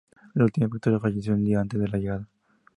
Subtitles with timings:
[0.33, 2.27] La última víctima falleció el día antes de la llegada.